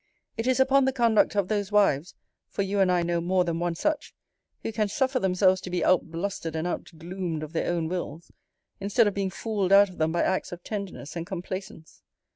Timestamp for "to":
5.61-5.69